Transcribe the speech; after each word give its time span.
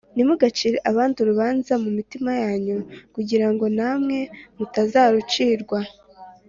“ntimugacire 0.13 0.77
abandi 0.91 1.15
urubanza 1.19 1.73
mu 1.83 1.89
mitima 1.97 2.31
yanyu, 2.43 2.77
kugira 3.15 3.47
ngo 3.51 3.65
namwe 3.77 4.17
mutazarucirwa 4.57 5.79